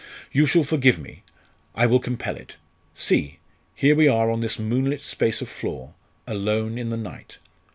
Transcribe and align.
"You 0.31 0.47
shall 0.47 0.63
forgive 0.63 0.97
me 0.97 1.21
I 1.75 1.85
will 1.85 1.99
compel 1.99 2.35
it! 2.35 2.55
See! 2.95 3.37
here 3.75 3.95
we 3.95 4.07
are 4.07 4.31
on 4.31 4.41
this 4.41 4.57
moonlit 4.57 5.03
space 5.03 5.43
of 5.43 5.47
floor, 5.47 5.93
alone, 6.27 6.79
in 6.79 6.89
the 6.89 6.97
night. 6.97 7.37